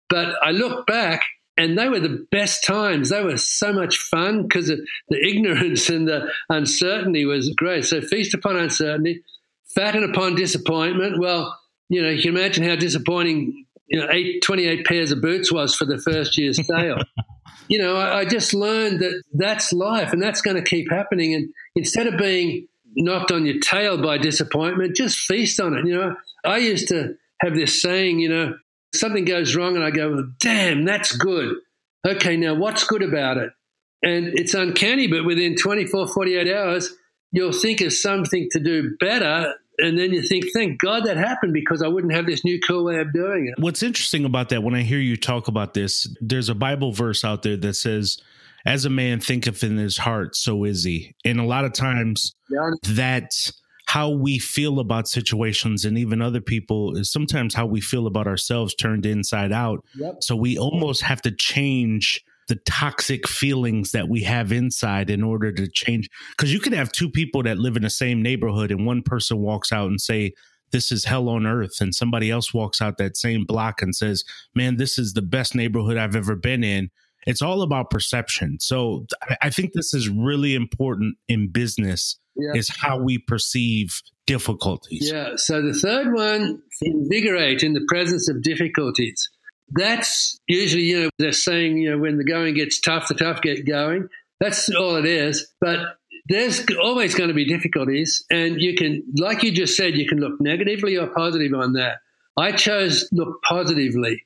[0.10, 1.22] But I look back
[1.58, 3.10] and they were the best times.
[3.10, 7.86] They were so much fun because the ignorance and the uncertainty was great.
[7.86, 9.24] So feast upon uncertainty,
[9.76, 11.20] fatten upon disappointment.
[11.20, 15.52] Well, you know, you can imagine how disappointing you know, eight, 28 pairs of boots
[15.52, 16.98] was for the first year's sale.
[17.68, 21.34] you know, I, I just learned that that's life and that's going to keep happening.
[21.34, 25.86] And instead of being knocked on your tail by disappointment, just feast on it.
[25.86, 28.56] You know, I used to have this saying, you know,
[28.98, 31.56] something goes wrong and I go, damn, that's good.
[32.08, 33.52] Okay, now what's good about it?
[34.04, 36.94] And it's uncanny, but within 24, 48 hours,
[37.32, 39.54] you'll think of something to do better.
[39.80, 42.86] And then you think, thank God that happened because I wouldn't have this new cool
[42.86, 43.62] way of doing it.
[43.62, 47.24] What's interesting about that, when I hear you talk about this, there's a Bible verse
[47.24, 48.18] out there that says,
[48.66, 51.16] as a man thinketh in his heart, so is he.
[51.24, 52.72] And a lot of times yeah.
[52.90, 53.32] that
[53.88, 58.28] how we feel about situations and even other people is sometimes how we feel about
[58.28, 59.84] ourselves turned inside out.
[59.96, 60.18] Yep.
[60.22, 65.54] So we almost have to change the toxic feelings that we have inside in order
[65.54, 68.86] to change because you could have two people that live in the same neighborhood and
[68.86, 70.34] one person walks out and say
[70.72, 74.24] this is hell on earth and somebody else walks out that same block and says
[74.56, 76.90] man this is the best neighborhood i've ever been in
[77.26, 79.06] it's all about perception so
[79.42, 82.52] i think this is really important in business yeah.
[82.56, 88.42] is how we perceive difficulties yeah so the third one invigorate in the presence of
[88.42, 89.30] difficulties
[89.72, 93.42] that's usually, you know, they're saying, you know, when the going gets tough, the tough
[93.42, 94.08] get going.
[94.40, 95.52] That's all it is.
[95.60, 95.80] But
[96.30, 98.24] there's always going to be difficulties.
[98.30, 101.98] And you can, like you just said, you can look negatively or positive on that.
[102.38, 104.26] I chose look positively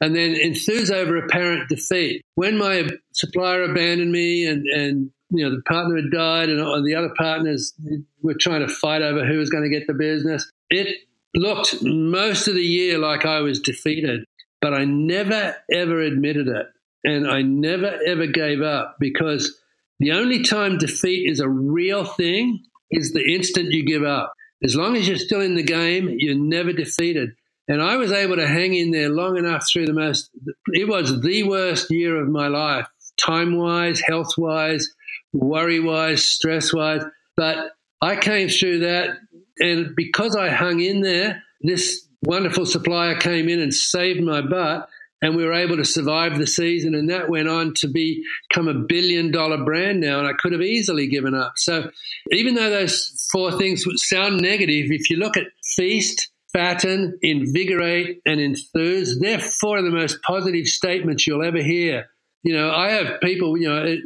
[0.00, 2.22] and then enthuse over apparent defeat.
[2.34, 6.94] When my supplier abandoned me and, and you know, the partner had died and the
[6.94, 7.74] other partners
[8.22, 10.96] were trying to fight over who was going to get the business, it
[11.34, 14.24] looked most of the year like I was defeated
[14.62, 16.66] but I never ever admitted it.
[17.04, 19.60] And I never ever gave up because
[19.98, 24.32] the only time defeat is a real thing is the instant you give up.
[24.62, 27.30] As long as you're still in the game, you're never defeated.
[27.66, 30.30] And I was able to hang in there long enough through the most,
[30.68, 34.88] it was the worst year of my life, time wise, health wise,
[35.32, 37.02] worry wise, stress wise.
[37.36, 39.10] But I came through that.
[39.58, 44.88] And because I hung in there, this wonderful supplier came in and saved my butt
[45.22, 48.74] and we were able to survive the season and that went on to become a
[48.74, 51.90] billion dollar brand now and i could have easily given up so
[52.30, 58.40] even though those four things sound negative if you look at feast fatten invigorate and
[58.40, 62.06] enthuse they're four of the most positive statements you'll ever hear
[62.42, 63.96] you know i have people you know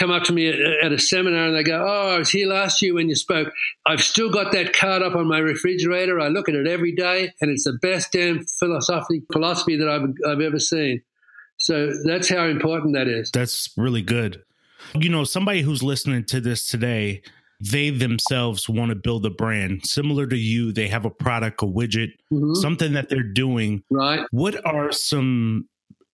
[0.00, 2.80] come up to me at, a seminar and they go, Oh, I was here last
[2.80, 3.52] year when you spoke.
[3.84, 6.18] I've still got that card up on my refrigerator.
[6.18, 10.08] I look at it every day, and it's the best damn philosophy, philosophy that I've,
[10.26, 11.02] I've ever seen.
[11.58, 13.30] So that's how important that is.
[13.30, 14.42] That's really good.
[14.94, 17.22] You know, somebody who's listening to this today,
[17.60, 20.72] they themselves want to build a brand similar to you.
[20.72, 22.54] They have a product, a widget, mm-hmm.
[22.54, 23.82] something that they're doing.
[23.90, 24.24] Right.
[24.30, 25.68] What are some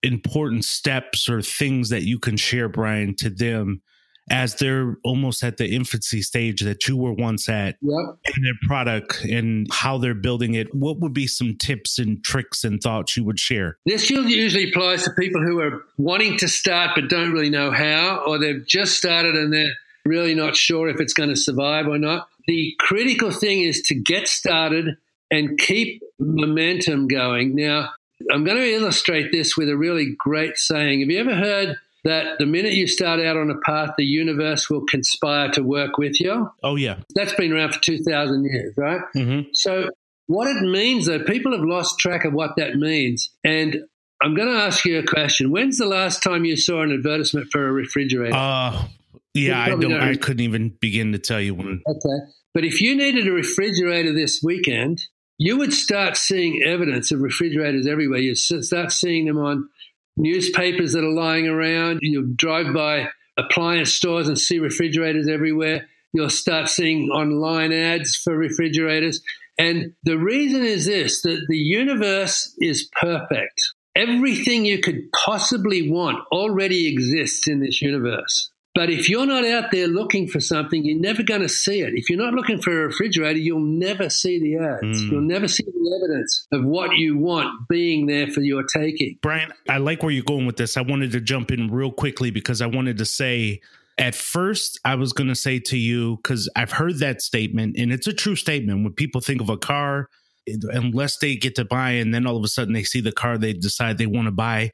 [0.06, 3.82] important steps or things that you can share, Brian, to them
[4.28, 8.16] as they're almost at the infancy stage that you were once at yep.
[8.36, 10.74] in their product and how they're building it?
[10.74, 13.78] What would be some tips and tricks and thoughts you would share?
[13.86, 18.24] This usually applies to people who are wanting to start but don't really know how,
[18.26, 21.98] or they've just started and they're really not sure if it's going to survive or
[21.98, 22.28] not.
[22.48, 24.96] The critical thing is to get started
[25.30, 27.54] and keep momentum going.
[27.54, 27.90] Now,
[28.32, 31.00] I'm going to illustrate this with a really great saying.
[31.00, 34.70] Have you ever heard that the minute you start out on a path, the universe
[34.70, 36.50] will conspire to work with you?
[36.62, 37.00] Oh, yeah.
[37.14, 39.00] That's been around for 2,000 years, right?
[39.14, 39.48] Mm-hmm.
[39.52, 39.90] So,
[40.28, 43.30] what it means, though, people have lost track of what that means.
[43.44, 43.82] And
[44.22, 45.50] I'm going to ask you a question.
[45.50, 48.34] When's the last time you saw an advertisement for a refrigerator?
[48.34, 48.86] Uh,
[49.34, 50.00] yeah, I don't, don't.
[50.00, 51.82] I couldn't even begin to tell you when.
[51.86, 55.02] Okay, but if you needed a refrigerator this weekend,
[55.38, 58.20] you would start seeing evidence of refrigerators everywhere.
[58.20, 59.68] You start seeing them on
[60.16, 62.00] newspapers that are lying around.
[62.02, 65.86] You drive by appliance stores and see refrigerators everywhere.
[66.12, 69.20] You'll start seeing online ads for refrigerators.
[69.58, 73.60] And the reason is this that the universe is perfect.
[73.94, 78.50] Everything you could possibly want already exists in this universe.
[78.76, 81.94] But if you're not out there looking for something, you're never going to see it.
[81.94, 84.82] If you're not looking for a refrigerator, you'll never see the ads.
[84.82, 85.10] Mm.
[85.10, 89.18] You'll never see the evidence of what you want being there for your taking.
[89.22, 90.76] Brian, I like where you're going with this.
[90.76, 93.62] I wanted to jump in real quickly because I wanted to say
[93.96, 97.94] at first I was going to say to you because I've heard that statement and
[97.94, 100.10] it's a true statement when people think of a car
[100.46, 103.38] unless they get to buy and then all of a sudden they see the car
[103.38, 104.70] they decide they want to buy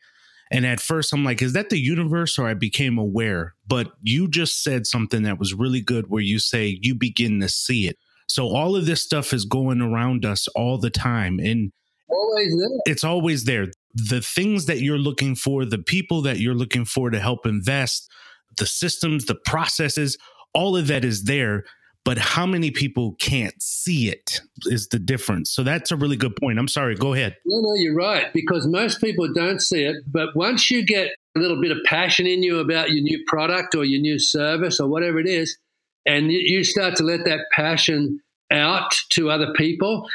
[0.52, 3.54] and at first, I'm like, is that the universe or I became aware?
[3.66, 7.48] But you just said something that was really good where you say you begin to
[7.48, 7.96] see it.
[8.28, 11.38] So all of this stuff is going around us all the time.
[11.38, 11.72] And
[12.08, 12.54] always.
[12.84, 13.68] It's always there.
[13.94, 18.10] The things that you're looking for, the people that you're looking for to help invest,
[18.58, 20.18] the systems, the processes,
[20.54, 21.64] all of that is there
[22.04, 25.50] but how many people can't see it is the difference.
[25.50, 26.58] So that's a really good point.
[26.58, 27.36] I'm sorry, go ahead.
[27.46, 29.96] No, no, you're right, because most people don't see it.
[30.06, 33.74] But once you get a little bit of passion in you about your new product
[33.74, 35.56] or your new service or whatever it is,
[36.04, 40.08] and you start to let that passion out to other people,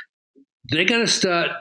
[0.65, 1.51] they're going to start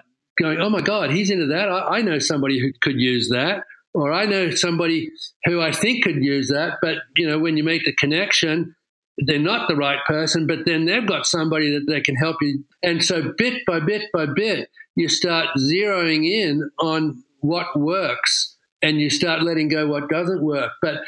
[0.40, 1.68] going, oh my God, he's into that.
[1.70, 3.62] I, I know somebody who could use that.
[3.96, 5.10] or I know somebody
[5.46, 8.76] who I think could use that, but you know, when you make the connection,
[9.18, 12.64] they're not the right person, but then they've got somebody that they can help you.
[12.82, 19.00] And so bit by bit by bit, you start zeroing in on what works and
[19.00, 20.72] you start letting go what doesn't work.
[20.82, 21.00] But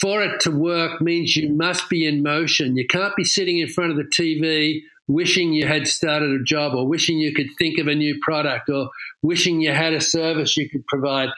[0.00, 2.76] for it to work means you must be in motion.
[2.76, 6.74] You can't be sitting in front of the TV wishing you had started a job
[6.74, 8.90] or wishing you could think of a new product or
[9.22, 11.28] wishing you had a service you could provide.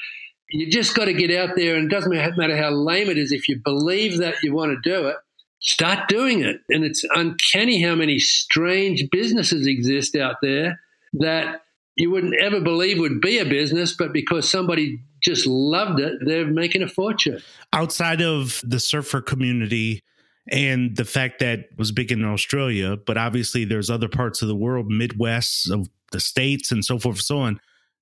[0.50, 3.32] You just got to get out there, and it doesn't matter how lame it is.
[3.32, 5.16] If you believe that you want to do it,
[5.62, 6.60] start doing it.
[6.68, 10.80] And it's uncanny how many strange businesses exist out there
[11.14, 11.62] that
[11.96, 16.46] you wouldn't ever believe would be a business, but because somebody just loved it, they're
[16.46, 17.40] making a fortune.
[17.72, 20.02] Outside of the surfer community
[20.50, 24.48] and the fact that it was big in Australia, but obviously there's other parts of
[24.48, 27.60] the world, Midwest of the states and so forth and so on,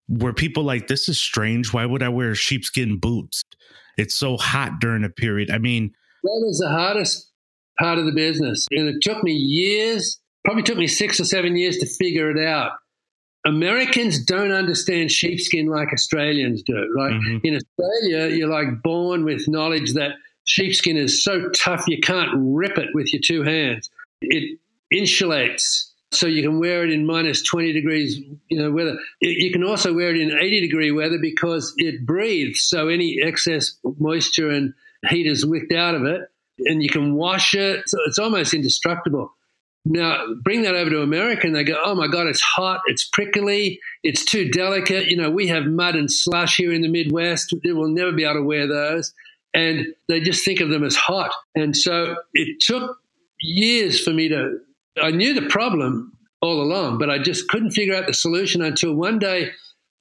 [0.08, 1.72] where people like this is strange.
[1.72, 3.42] Why would I wear sheepskin boots?
[3.98, 5.50] It's so hot during a period.
[5.50, 5.92] I mean,
[6.22, 7.29] that was the hardest
[7.80, 10.18] part of the business, and it took me years.
[10.44, 12.72] Probably took me six or seven years to figure it out
[13.46, 17.12] Americans don't understand sheepskin like Australians do, right?
[17.12, 17.38] Mm-hmm.
[17.44, 20.12] In Australia, you're like born with knowledge that
[20.44, 23.90] sheepskin is so tough you can't rip it with your two hands.
[24.20, 24.58] It
[24.92, 29.62] insulates so you can wear it in minus 20 degrees you know weather you can
[29.62, 34.74] also wear it in 80 degree weather because it breathes so any excess moisture and
[35.08, 36.22] heat is wicked out of it
[36.66, 39.32] and you can wash it so it's almost indestructible
[39.84, 43.04] now, bring that over to America and they go, oh my God, it's hot, it's
[43.04, 45.06] prickly, it's too delicate.
[45.06, 47.54] You know, we have mud and slush here in the Midwest.
[47.64, 49.12] We'll never be able to wear those.
[49.54, 51.32] And they just think of them as hot.
[51.54, 52.98] And so it took
[53.40, 54.58] years for me to,
[55.02, 58.94] I knew the problem all along, but I just couldn't figure out the solution until
[58.94, 59.50] one day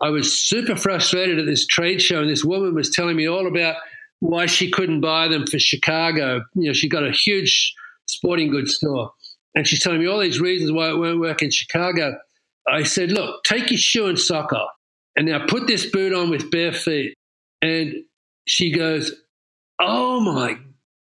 [0.02, 2.22] I was super frustrated at this trade show.
[2.22, 3.78] And this woman was telling me all about
[4.20, 6.42] why she couldn't buy them for Chicago.
[6.56, 7.74] You know, she got a huge
[8.06, 9.12] sporting goods store
[9.56, 12.18] and she's telling me all these reasons why it won't work in Chicago.
[12.68, 14.70] I said, look, take your shoe and sock off,
[15.16, 17.16] and now put this boot on with bare feet.
[17.62, 18.04] And
[18.48, 19.12] she goes,
[19.80, 20.58] oh my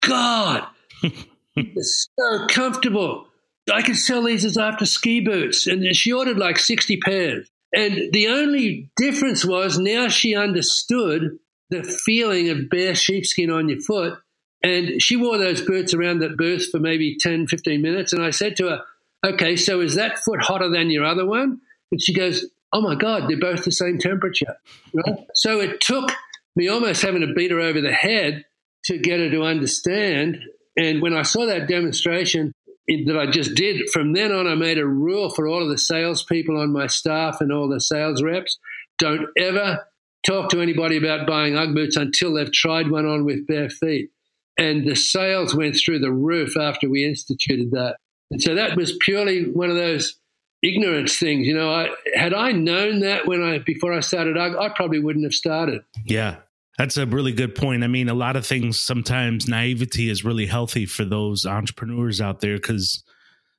[0.02, 0.66] God,
[1.56, 3.26] it's so comfortable.
[3.72, 5.66] I can sell these as after ski boots.
[5.66, 7.48] And she ordered like 60 pairs.
[7.74, 11.38] And the only difference was now she understood
[11.72, 14.18] the feeling of bare sheepskin on your foot
[14.62, 18.12] and she wore those boots around that booth for maybe 10, 15 minutes.
[18.12, 18.82] And I said to her,
[19.26, 21.60] okay, so is that foot hotter than your other one?
[21.90, 24.56] And she goes, oh my God, they're both the same temperature.
[24.94, 25.26] Right?
[25.34, 26.10] so it took
[26.54, 28.44] me almost having to beat her over the head
[28.84, 30.38] to get her to understand.
[30.76, 32.52] And when I saw that demonstration
[32.88, 35.78] that I just did, from then on, I made a rule for all of the
[35.78, 38.58] salespeople on my staff and all the sales reps
[38.98, 39.86] don't ever
[40.24, 44.10] talk to anybody about buying Ugg boots until they've tried one on with bare feet
[44.58, 47.96] and the sales went through the roof after we instituted that.
[48.30, 50.18] And so that was purely one of those
[50.62, 51.46] ignorance things.
[51.46, 55.00] You know, I, had I known that when I before I started, I, I probably
[55.00, 55.82] wouldn't have started.
[56.04, 56.36] Yeah.
[56.78, 57.84] That's a really good point.
[57.84, 62.40] I mean, a lot of things sometimes naivety is really healthy for those entrepreneurs out
[62.40, 63.04] there because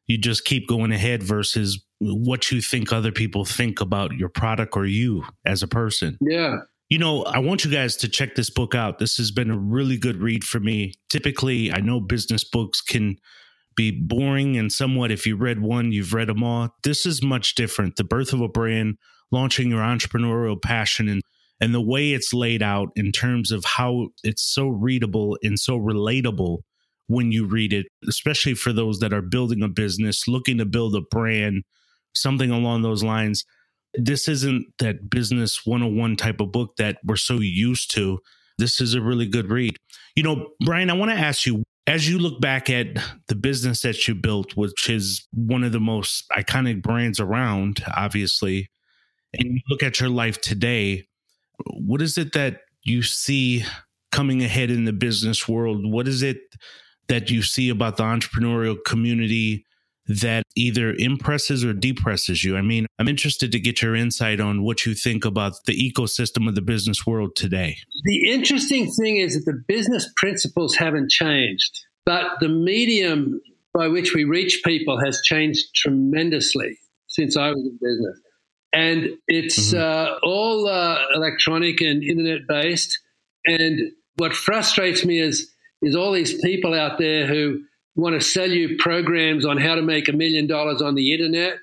[0.07, 4.75] you just keep going ahead versus what you think other people think about your product
[4.75, 6.17] or you as a person.
[6.21, 6.57] Yeah.
[6.89, 8.99] You know, I want you guys to check this book out.
[8.99, 10.93] This has been a really good read for me.
[11.09, 13.17] Typically, I know business books can
[13.75, 16.69] be boring and somewhat if you read one, you've read them all.
[16.83, 17.95] This is much different.
[17.95, 18.97] The birth of a brand,
[19.31, 21.21] launching your entrepreneurial passion and
[21.61, 25.77] and the way it's laid out in terms of how it's so readable and so
[25.79, 26.59] relatable
[27.07, 30.95] when you read it, especially for those that are building a business, looking to build
[30.95, 31.63] a brand,
[32.13, 33.45] something along those lines
[33.93, 38.19] this isn't that business 101 type of book that we're so used to.
[38.57, 39.77] This is a really good read.
[40.15, 42.87] You know, Brian, I want to ask you as you look back at
[43.27, 48.69] the business that you built, which is one of the most iconic brands around, obviously,
[49.33, 51.05] and you look at your life today,
[51.65, 53.63] what is it that you see
[54.11, 55.91] coming ahead in the business world?
[55.91, 56.37] What is it
[57.09, 59.65] that you see about the entrepreneurial community
[60.07, 62.57] that either impresses or depresses you?
[62.57, 66.47] I mean, I'm interested to get your insight on what you think about the ecosystem
[66.47, 67.77] of the business world today.
[68.05, 71.71] The interesting thing is that the business principles haven't changed,
[72.05, 73.39] but the medium
[73.73, 76.77] by which we reach people has changed tremendously
[77.07, 78.19] since I was in business.
[78.71, 79.79] And it's mm-hmm.
[79.79, 82.99] uh, all uh, electronic and internet based.
[83.45, 85.49] And what frustrates me is
[85.81, 87.59] is all these people out there who
[87.95, 91.57] want to sell you programs on how to make a million dollars on the internet.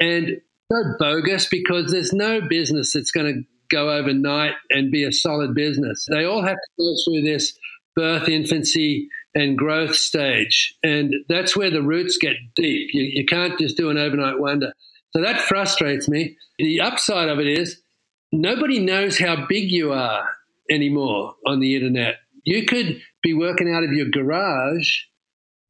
[0.00, 5.12] And so bogus because there's no business that's going to go overnight and be a
[5.12, 6.06] solid business.
[6.10, 7.58] They all have to go through this
[7.96, 10.74] birth, infancy, and growth stage.
[10.82, 12.90] And that's where the roots get deep.
[12.92, 14.72] You, you can't just do an overnight wonder.
[15.14, 16.36] So that frustrates me.
[16.58, 17.80] The upside of it is
[18.30, 20.26] nobody knows how big you are
[20.70, 22.16] anymore on the internet.
[22.44, 25.00] You could be working out of your garage,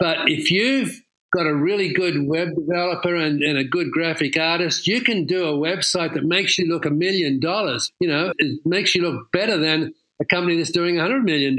[0.02, 1.00] but if you've
[1.32, 5.44] got a really good web developer and, and, a good graphic artist, you can do
[5.44, 7.92] a website that makes you look a million dollars.
[8.00, 11.56] You know, it makes you look better than a company that's doing a $100 million.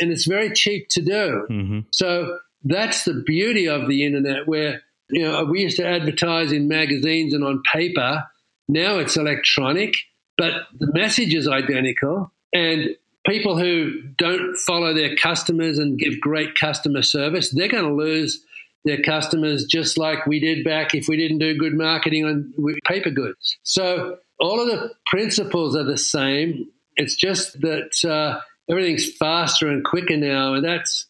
[0.00, 1.46] And it's very cheap to do.
[1.48, 1.80] Mm-hmm.
[1.92, 6.66] So that's the beauty of the internet where, you know, we used to advertise in
[6.66, 8.24] magazines and on paper.
[8.66, 9.94] Now it's electronic,
[10.36, 12.32] but the message is identical.
[12.52, 17.94] And people who don't follow their customers and give great customer service, they're going to
[17.94, 18.44] lose
[18.84, 22.52] their customers just like we did back if we didn't do good marketing on
[22.86, 23.56] paper goods.
[23.62, 26.66] So all of the principles are the same.
[26.96, 31.06] It's just that uh, everything's faster and quicker now, and that's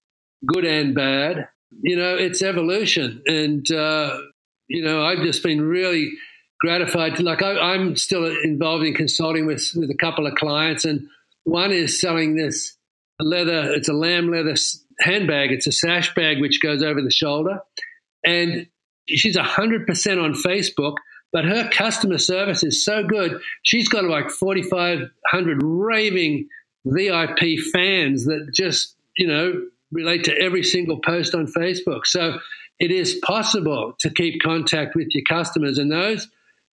[0.47, 1.49] good and bad.
[1.83, 3.23] You know, it's evolution.
[3.27, 4.19] And, uh,
[4.69, 6.13] you know, I've just been really
[6.61, 7.17] gratified.
[7.17, 11.09] To, like, I, am still involved in consulting with, with a couple of clients, and
[11.45, 12.77] one is selling this
[13.21, 14.55] leather, it's a lamb leather
[15.01, 15.53] handbag.
[15.53, 17.61] It's a sash bag which goes over the shoulder.
[18.25, 18.67] And
[19.09, 20.97] she's 100% on Facebook,
[21.33, 23.41] but her customer service is so good.
[23.63, 26.49] She's got like 4,500 raving
[26.87, 32.07] VIP fans that just, you know, relate to every single post on Facebook.
[32.07, 32.39] So
[32.81, 35.79] it is possible to keep contact with your customers.
[35.79, 36.29] And those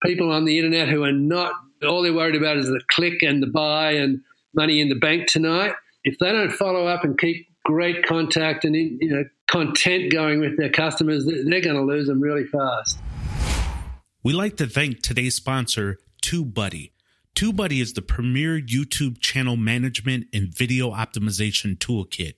[0.03, 1.53] people on the internet who are not,
[1.87, 4.21] all they're worried about is the click and the buy and
[4.55, 5.73] money in the bank tonight.
[6.05, 10.57] If they don't follow up and keep great contact and you know content going with
[10.57, 12.99] their customers, they're going to lose them really fast.
[14.23, 16.93] We like to thank today's sponsor, TubeBuddy.
[17.35, 22.35] TubeBuddy is the premier YouTube channel management and video optimization toolkit.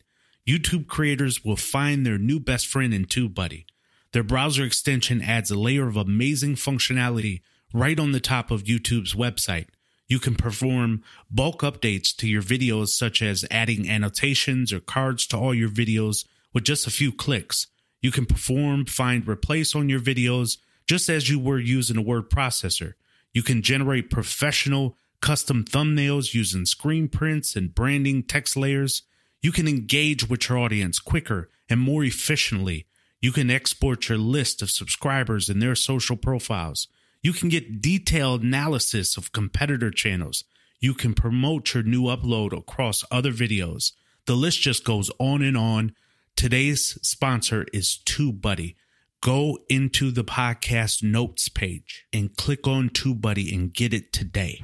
[0.46, 3.66] YouTube creators will find their new best friend in TubeBuddy.
[4.12, 7.42] Their browser extension adds a layer of amazing functionality
[7.74, 9.66] right on the top of YouTube's website.
[10.08, 15.36] You can perform bulk updates to your videos, such as adding annotations or cards to
[15.36, 17.66] all your videos with just a few clicks.
[18.00, 22.30] You can perform find replace on your videos just as you were using a word
[22.30, 22.94] processor.
[23.34, 29.02] You can generate professional custom thumbnails using screen prints and branding text layers.
[29.42, 32.86] You can engage with your audience quicker and more efficiently.
[33.20, 36.86] You can export your list of subscribers and their social profiles.
[37.26, 40.44] You can get detailed analysis of competitor channels.
[40.78, 43.90] You can promote your new upload across other videos.
[44.26, 45.92] The list just goes on and on.
[46.36, 48.76] Today's sponsor is TubeBuddy.
[49.22, 54.62] Go into the podcast notes page and click on TubeBuddy and get it today.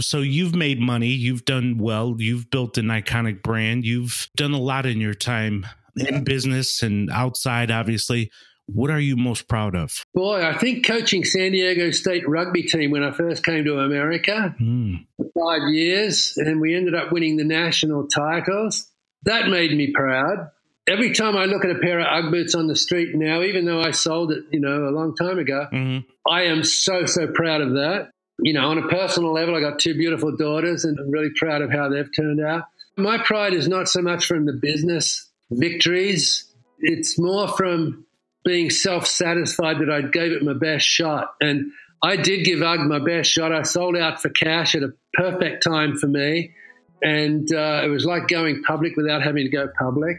[0.00, 4.58] So you've made money, you've done well, you've built an iconic brand, you've done a
[4.58, 8.32] lot in your time in business and outside, obviously.
[8.66, 10.04] What are you most proud of?
[10.12, 14.54] Boy, I think coaching San Diego State rugby team when I first came to America
[14.60, 15.06] mm.
[15.16, 18.90] for five years, and we ended up winning the national titles.
[19.22, 20.50] That made me proud.
[20.88, 23.64] Every time I look at a pair of UGG boots on the street now, even
[23.64, 26.08] though I sold it, you know, a long time ago, mm-hmm.
[26.30, 28.10] I am so so proud of that.
[28.40, 31.62] You know, on a personal level, I got two beautiful daughters, and I'm really proud
[31.62, 32.64] of how they've turned out.
[32.96, 38.06] My pride is not so much from the business victories; it's more from
[38.46, 41.34] being self satisfied that I gave it my best shot.
[41.40, 41.72] And
[42.02, 43.52] I did give UGG my best shot.
[43.52, 46.52] I sold out for cash at a perfect time for me.
[47.02, 50.16] And uh, it was like going public without having to go public.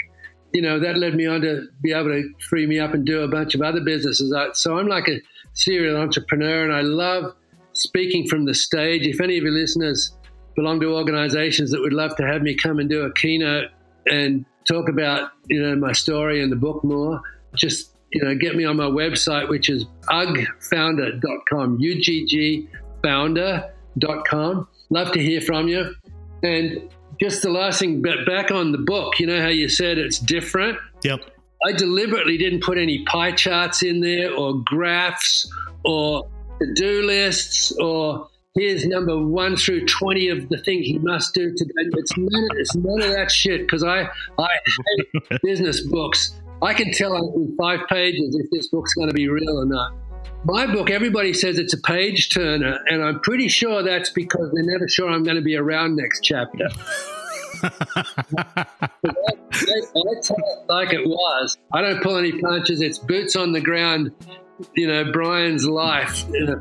[0.54, 3.22] You know, that led me on to be able to free me up and do
[3.22, 4.36] a bunch of other businesses.
[4.54, 5.22] So I'm like a
[5.54, 7.34] serial entrepreneur and I love
[7.74, 9.08] speaking from the stage.
[9.08, 10.12] If any of your listeners
[10.56, 13.70] belong to organizations that would love to have me come and do a keynote
[14.06, 17.22] and talk about, you know, my story and the book more,
[17.56, 22.70] just you know, get me on my website, which is uggfounder.com, U-G-G
[23.04, 24.68] founder.com.
[24.90, 25.94] Love to hear from you.
[26.44, 26.90] And
[27.20, 30.20] just the last thing, but back on the book, you know how you said it's
[30.20, 30.78] different?
[31.04, 31.20] Yep.
[31.66, 35.50] I deliberately didn't put any pie charts in there or graphs
[35.84, 36.28] or
[36.60, 41.72] to-do lists or here's number one through 20 of the things you must do today.
[41.76, 44.48] It's none, it's none of that shit because I, I
[44.98, 46.34] hate business books.
[46.62, 49.94] I can tell in five pages if this book's going to be real or not.
[50.44, 54.64] My book, everybody says it's a page turner, and I'm pretty sure that's because they're
[54.64, 56.68] never sure I'm going to be around next chapter.
[57.64, 57.72] I,
[59.56, 61.58] I tell it like it was.
[61.74, 62.82] I don't pull any punches.
[62.82, 64.12] It's boots on the ground.
[64.76, 66.60] You know, Brian's life, you know,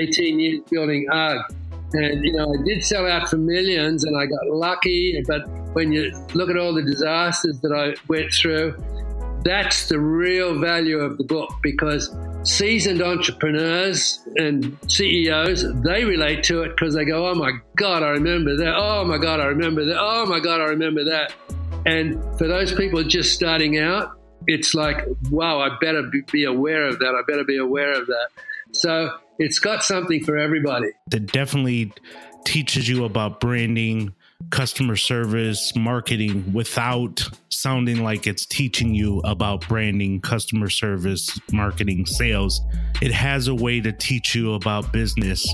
[0.00, 1.54] 18 years building UGG.
[1.94, 5.22] And, you know, I did sell out for millions and I got lucky.
[5.26, 8.74] But when you look at all the disasters that I went through,
[9.44, 16.62] that's the real value of the book because seasoned entrepreneurs and CEOs, they relate to
[16.62, 18.74] it because they go, oh my God, I remember that.
[18.76, 19.96] Oh my God, I remember that.
[19.98, 21.34] Oh my God, I remember that.
[21.86, 26.98] And for those people just starting out, it's like, wow, I better be aware of
[27.00, 27.14] that.
[27.14, 28.28] I better be aware of that.
[28.72, 30.88] So it's got something for everybody.
[31.12, 31.92] It definitely
[32.44, 34.14] teaches you about branding,
[34.50, 42.60] customer service, marketing without sounding like it's teaching you about branding, customer service, marketing, sales.
[43.02, 45.46] It has a way to teach you about business.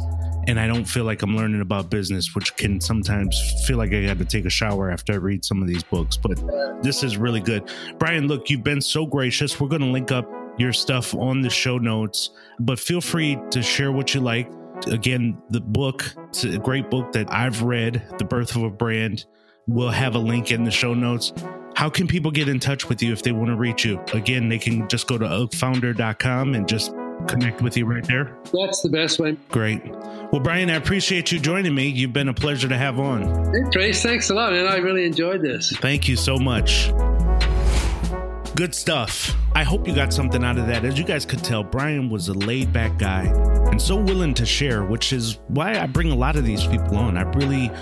[0.47, 4.05] And I don't feel like I'm learning about business, which can sometimes feel like I
[4.05, 6.18] got to take a shower after I read some of these books.
[6.18, 7.70] But this is really good.
[7.99, 9.59] Brian, look, you've been so gracious.
[9.59, 12.30] We're going to link up your stuff on the show notes,
[12.61, 14.51] but feel free to share what you like
[14.86, 19.24] Again, the book, it's a great book that I've read, The Birth of a Brand.
[19.66, 21.32] We'll have a link in the show notes.
[21.74, 24.00] How can people get in touch with you if they want to reach you?
[24.12, 26.92] Again, they can just go to uggfounder.com and just
[27.26, 28.36] connect with you right there.
[28.52, 29.36] That's the best way.
[29.48, 29.82] Great.
[29.84, 31.88] Well, Brian, I appreciate you joining me.
[31.88, 33.22] You've been a pleasure to have on.
[33.52, 34.66] Hey, Trace, thanks a lot, man.
[34.66, 35.72] I really enjoyed this.
[35.78, 36.92] Thank you so much.
[38.54, 39.34] Good stuff.
[39.54, 40.84] I hope you got something out of that.
[40.84, 43.32] As you guys could tell, Brian was a laid back guy
[43.74, 46.96] and so willing to share, which is why I bring a lot of these people
[46.96, 47.18] on.
[47.18, 47.72] I really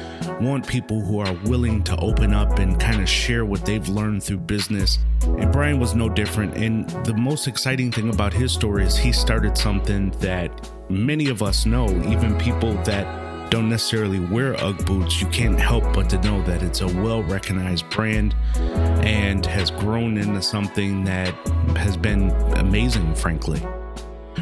[0.40, 4.22] want people who are willing to open up and kind of share what they've learned
[4.22, 4.98] through business.
[5.20, 6.56] And Brian was no different.
[6.56, 11.42] And the most exciting thing about his story is he started something that many of
[11.42, 16.18] us know, even people that don't necessarily wear Ugg boots, you can't help but to
[16.22, 21.34] know that it's a well recognized brand and has grown into something that
[21.76, 23.62] has been amazing, frankly.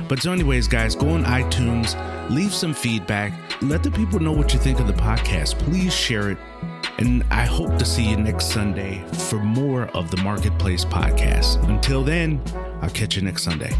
[0.08, 1.94] But so, anyways, guys, go on iTunes,
[2.30, 3.32] leave some feedback,
[3.62, 5.58] let the people know what you think of the podcast.
[5.58, 6.38] Please share it.
[6.98, 11.66] And I hope to see you next Sunday for more of the Marketplace podcast.
[11.68, 12.42] Until then,
[12.82, 13.72] I'll catch you next Sunday.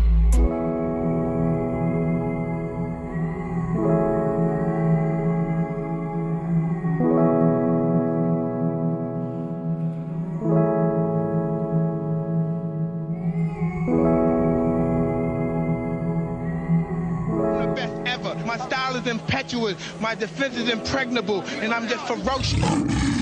[20.11, 23.20] My defense is impregnable, and I'm just ferocious.